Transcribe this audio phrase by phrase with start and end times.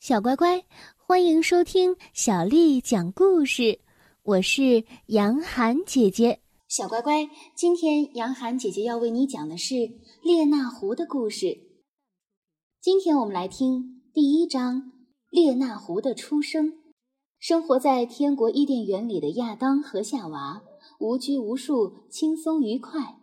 [0.00, 0.64] 小乖乖，
[0.96, 3.80] 欢迎收听小丽讲故事。
[4.22, 6.40] 我是杨涵姐姐。
[6.68, 9.74] 小乖乖，今天杨涵姐姐要为你讲的是
[10.22, 11.58] 列那狐的故事。
[12.80, 14.90] 今天我们来听第一章：
[15.28, 16.72] 列那狐的出生。
[17.38, 20.62] 生活在天国伊甸园里的亚当和夏娃，
[20.98, 23.18] 无拘无束，轻松愉快。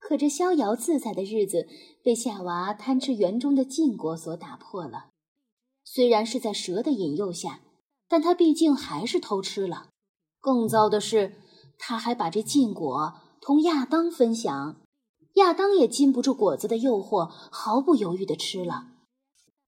[0.00, 1.68] 可这逍遥自在的日子，
[2.02, 5.10] 被夏娃贪吃园中的禁果所打破了。
[5.90, 7.60] 虽然是在蛇的引诱下，
[8.08, 9.88] 但他毕竟还是偷吃了。
[10.38, 11.36] 更糟的是，
[11.78, 14.82] 他还把这禁果同亚当分享，
[15.36, 18.88] 亚当也禁不住果子的诱惑，毫不犹豫地吃了。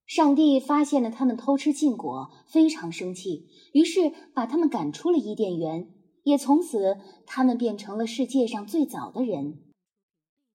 [0.05, 5.89] 上帝发现了他们偷吃禁果，非常生气，于是把他们赶出了伊甸园。
[6.25, 9.63] 也从此，他们变成了世界上最早的人。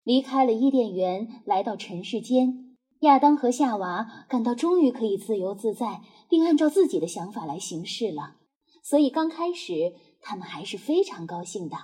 [0.02, 2.63] 离开了伊甸园，来到尘世间，
[3.04, 8.36] 亚当和夏娃感到终于可以自由自在，并按照自己的想法来行事了。
[8.82, 11.76] 所以刚开始，他们还是非常高兴的。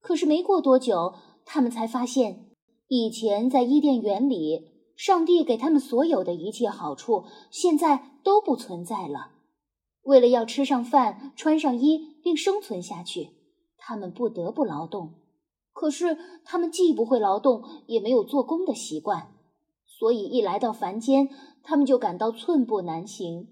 [0.00, 2.46] 可是没过多久，他们才发现，
[2.88, 4.76] 以前在伊甸园里。
[4.96, 9.32] 上帝给他们所有的一切好处，现在都不存在了。
[10.00, 13.32] 为了要吃上饭、穿上衣，并生存下去，
[13.76, 15.12] 他们不得不劳动。
[15.74, 16.16] 可是
[16.46, 19.34] 他们既不会劳动，也没有做工的习惯，
[19.98, 21.28] 所以一来到凡间，
[21.62, 23.48] 他们就感到寸步难行。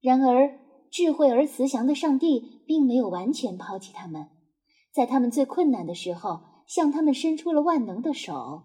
[0.00, 0.58] 然而，
[0.90, 4.28] 智慧而慈祥的上帝并没有完全抛弃他们，
[4.92, 8.62] 在他们最困难的时候，向他们伸出了万能的手。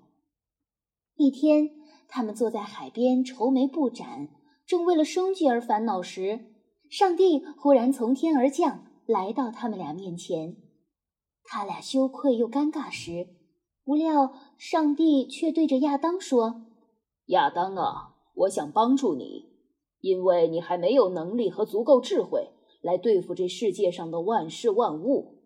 [1.15, 1.69] 一天，
[2.07, 4.29] 他们坐在海边愁眉不展，
[4.65, 6.53] 正为了生计而烦恼时，
[6.89, 10.55] 上帝忽然从天而降，来到他们俩面前。
[11.43, 13.27] 他俩羞愧又尴尬时，
[13.83, 16.67] 不料上帝却对着亚当说
[17.29, 19.49] ：“亚当啊，我想帮助你，
[20.01, 22.49] 因为你还没有能力和足够智慧
[22.81, 25.39] 来对付这世界上的万事万物。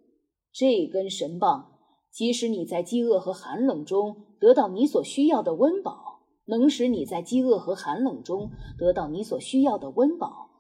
[0.51, 1.69] 这根神棒。”
[2.13, 10.51] 即使你在饥饿和寒冷中得到你所需要的温饱，能使你在饥饿和寒冷中得到你所需要的温饱。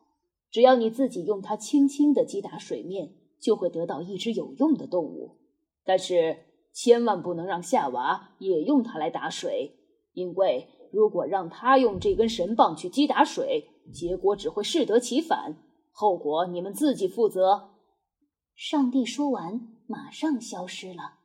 [0.49, 5.37] 只要你自己用它轻轻地击打水面，就会得到一只有用的动物。
[5.85, 6.37] 但是
[6.73, 9.75] 千万不能让夏娃也用它来打水，
[10.13, 15.57] 因为如果让他用这根神棒去击打水，结果只会适得其反，
[15.91, 17.71] 后果你们自己负责。
[18.55, 21.15] 上帝说完，马上消失了。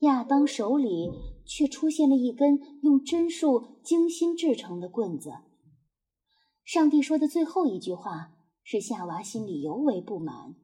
[0.00, 1.10] 亚当手里
[1.44, 5.30] 却出现了一根用榛树精心制成的棍子。
[6.64, 10.54] 上帝说的最后一句话，使夏娃心里尤为不满，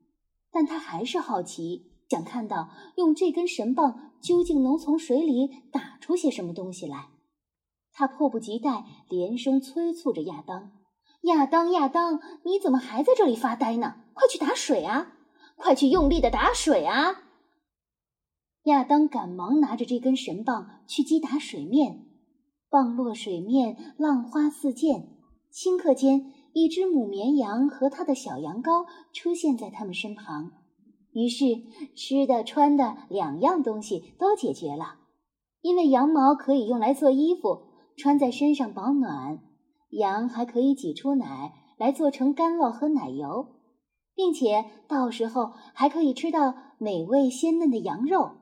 [0.51, 7.11] 但他还是好奇，想看到用这根神棒究竟能从水里打出些什么东西来。
[7.93, 10.73] 他迫不及待，连声催促着亚当
[11.23, 13.97] ：“亚当，亚当，你怎么还在这里发呆呢？
[14.15, 15.13] 快去打水啊！
[15.57, 17.23] 快去用力的打水啊！”
[18.65, 22.07] 亚当赶忙拿着这根神棒去击打水面，
[22.71, 25.09] 棒落水面，浪花四溅。
[25.53, 30.53] 顷刻间，一只母绵羊和它的小羊羔出现在他们身旁。
[31.13, 31.45] 于是，
[31.95, 35.01] 吃的、穿的两样东西都解决了。
[35.61, 39.39] 因为羊毛可以用来做衣服，穿在身上保暖；
[39.91, 43.57] 羊还可以挤出奶来做成干酪和奶油，
[44.15, 48.33] 并且到时候还可以吃到美味鲜嫩的羊肉。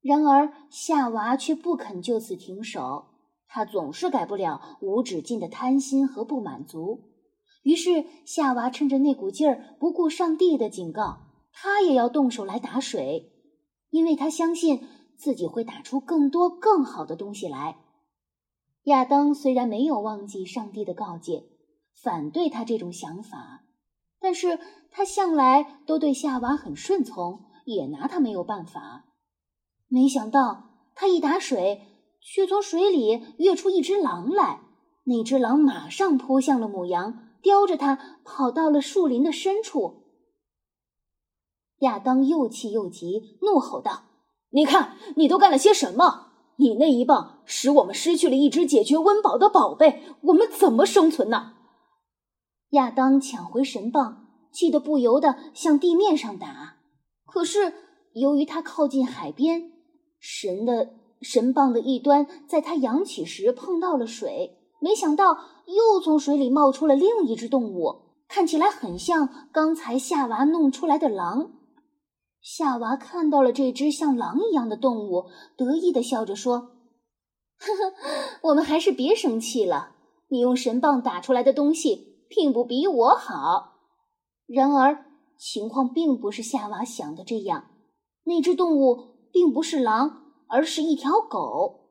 [0.00, 3.06] 然而，夏娃却不肯就此停手。
[3.46, 7.04] 她总是改不了无止境的贪心和不满足。
[7.62, 11.20] 于是，夏娃趁着那股劲儿，不顾上帝的警告，
[11.52, 13.32] 她也要动手来打水，
[13.90, 14.80] 因为她相信
[15.16, 17.76] 自己会打出更多更好的东西来。
[18.84, 21.44] 亚当虽然没有忘记上帝的告诫，
[22.02, 23.64] 反对他这种想法，
[24.20, 24.58] 但是
[24.90, 29.06] 他向来都对夏娃很顺从，也拿他没有办法。
[29.88, 31.80] 没想到，他一打水，
[32.20, 34.60] 却从水里跃出一只狼来。
[35.04, 40.04] 那只狼马上扑向了母羊，叼着它跑到了树林的深处。
[41.80, 44.04] 亚当又气又急，怒吼道
[44.48, 46.32] ：“你看，你都干了些什么？
[46.56, 51.52] 你那一棒使我们失去了一只解决温饱的宝贝，我们怎么生存呢？”
[52.70, 56.76] 亚当抢回神棒，气得不由得向地面上打。
[57.26, 57.72] 可是，
[58.14, 59.72] 由于他靠近海边，
[60.18, 60.90] 神的
[61.20, 71.52] 神棒的一端在他扬起时碰到了水，没想到又从水里冒出了另一只动物，看起来很像刚才夏娃弄出来的狼。
[72.44, 76.58] 夏娃看到了这只像狼一样的动物，得意的笑着说
[77.56, 77.94] ：“呵呵，
[78.42, 79.96] 我们还是别生气了。
[80.28, 83.76] 你用神棒打出来的东西并不比我好。
[84.46, 85.06] 然而，
[85.38, 87.70] 情况并不是夏娃想的这样。
[88.24, 91.88] 那只动物并不是狼，而是一条狗。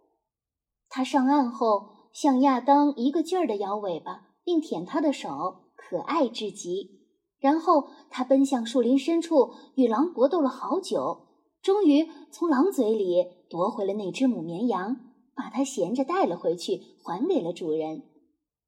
[0.88, 7.03] 它上岸后，向亚当一个劲儿地摇尾巴，并舔他的手，可爱至极。
[7.44, 11.28] 然后，它奔向树林深处，与狼搏斗了好久，
[11.62, 14.96] 终于从狼嘴里夺回了那只母绵羊，
[15.36, 18.04] 把它衔着带了回去，还给了主人。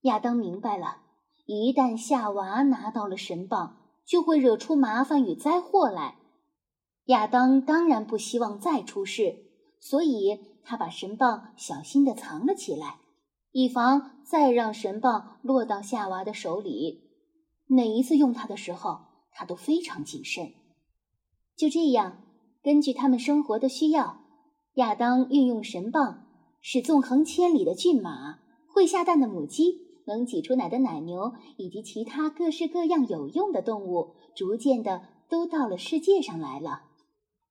[0.02, 0.98] 亚当明白了，
[1.46, 6.18] 一旦夏娃拿到了神棒，就会惹出麻烦与灾祸来。
[7.06, 9.38] 亚当当然不希望再出事，
[9.80, 12.98] 所以他把神棒小心地藏了起来，
[13.54, 17.05] 以防再让神棒落到夏娃的手里。
[17.68, 19.00] 每一次用它的时候，
[19.32, 20.54] 他都非常谨慎。
[21.56, 22.24] 就这样，
[22.64, 24.22] 根据他们生活的需要，
[24.76, 26.28] 亚当运用神棒，
[26.62, 29.86] 使纵横千里的骏马、会下蛋的母鸡。
[30.08, 36.84] 能挤出奶的奶牛，以及其他各式各样有用的动物，逐渐的都到了世界上来了。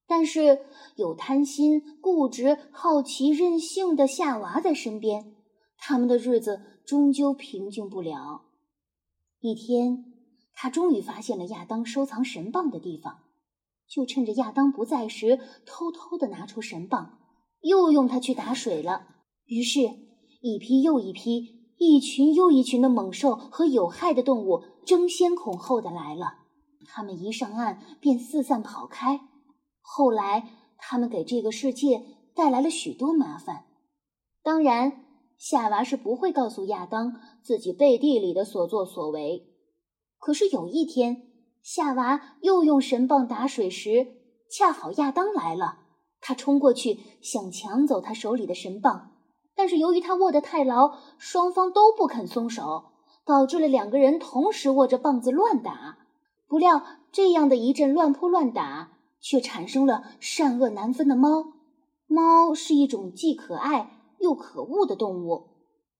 [0.07, 0.61] 但是
[0.95, 5.35] 有贪心、固执、好奇、任性的夏娃在身边，
[5.79, 8.43] 他们的日子终究平静不了。
[9.46, 10.06] 一天，
[10.55, 13.19] 他终于发现了亚当收藏神棒的地方，
[13.87, 17.19] 就趁着亚当不在时，偷偷的拿出神棒，
[17.61, 19.06] 又用它去打水了。
[19.44, 19.81] 于是，
[20.41, 21.62] 一批又一批。
[21.76, 26.38] 一群又一群的猛兽和有害的动物争先恐后的来了，
[26.87, 29.29] 他们一上岸便四散跑开。
[29.82, 30.49] 后来，
[30.79, 32.02] 他们给这个世界
[32.35, 33.67] 带来了许多麻烦。
[34.43, 35.04] 当然，
[35.46, 39.46] 夏娃是不会告诉亚当自己背地里的所作所为。
[40.19, 41.29] 可是有一天，
[41.61, 44.06] 夏娃又用神棒打水时，
[44.50, 45.81] 恰好亚当来了，
[46.23, 49.11] 他冲过去想抢走他手里的神棒。
[49.55, 52.85] 但是由于他握得太牢，双方都不肯松手，
[53.26, 55.99] 导致了两个人同时握着棒子乱打。
[56.49, 56.82] 不料
[57.12, 61.52] 这样的一阵乱扑乱打，却产生了善恶难分的猫。
[62.06, 63.91] 猫是一种既可爱
[64.25, 65.50] 又可恶的动物，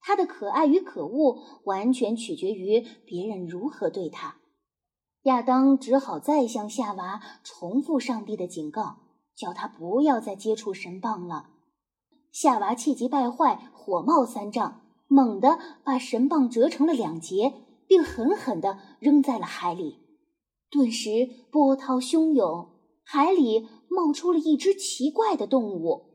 [0.00, 4.37] 它的可爱与可恶完全取决于别人如何对它。
[5.25, 8.97] 亚当只好再向夏娃重复上帝的警告，
[9.37, 11.50] 叫他不要再接触神棒了。
[12.32, 17.53] 夏娃气急败坏，火冒三丈，猛地把神棒折成了两截，
[17.87, 19.99] 并狠狠地扔在了海里。
[20.70, 22.70] 顿时波涛汹涌，
[23.05, 26.14] 海里冒出了一只奇怪的动物，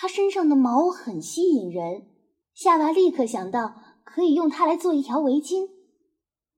[0.00, 2.06] 它身上的毛很吸引人。
[2.54, 5.68] 夏娃立刻想到可以用它来做一条围巾。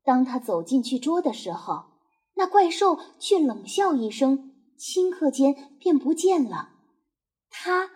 [0.04, 1.86] 当他走进去捉的时候，
[2.36, 6.70] 那怪兽却冷笑一声，顷刻间便不见了。
[7.50, 7.90] 他。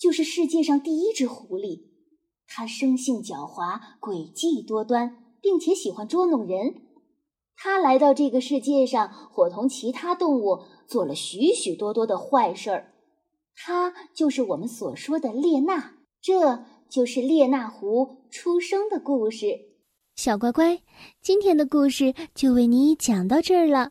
[0.00, 1.88] 就是世界上第一只狐狸，
[2.46, 6.82] 它生性狡猾、诡计多端，并且喜欢捉弄人。
[7.56, 12.92] 它来到这个世界上，伙同其他动物做了许许多多的坏事儿。
[13.60, 19.46] 它就是我们所说的列娜，这就是列娜狐出生的故事。
[20.14, 20.80] 小乖乖，
[21.20, 23.90] 今天的故事就为你讲到这儿了。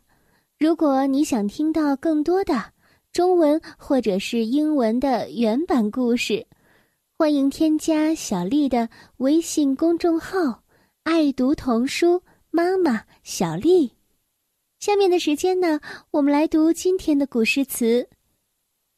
[0.58, 2.72] 如果你想听到更多的，
[3.12, 6.48] 中文或者是英文的原版故事，
[7.18, 10.64] 欢迎添加小丽的微信公众号
[11.04, 13.92] “爱读童书妈妈小丽”。
[14.80, 15.82] 下面的时间呢，
[16.12, 18.08] 我们来读今天的古诗词。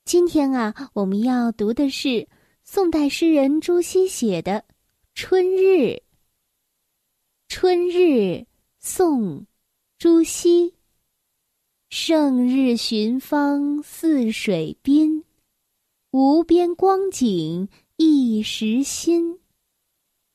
[0.10, 2.28] 今天啊，我们要读的是
[2.64, 4.54] 宋代诗人朱熹写的
[5.14, 5.60] 《春日》。
[7.48, 8.00] 《春日》
[8.80, 9.46] 宋，
[10.00, 10.74] 朱熹。
[11.92, 15.26] 胜日寻芳泗水滨，
[16.10, 19.38] 无边光景一时新。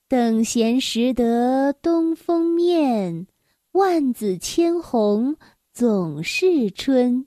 [0.07, 3.27] 等闲识得东风面，
[3.73, 5.37] 万紫千红
[5.73, 7.23] 总是春。《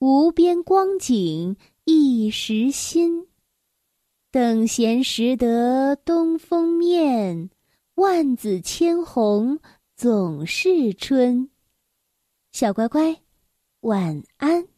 [0.00, 3.26] 无边光景一时新。
[4.30, 7.50] 等闲识得东风面，
[7.94, 9.58] 万紫千红
[9.96, 11.50] 总是春。
[12.52, 13.22] 小乖乖，
[13.80, 14.68] 晚安。